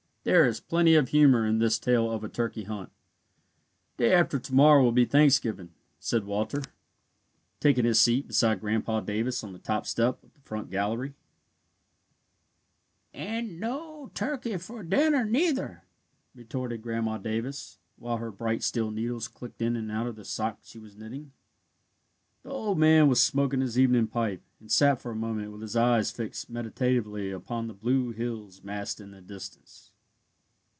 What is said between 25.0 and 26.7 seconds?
for a moment with his eyes fixed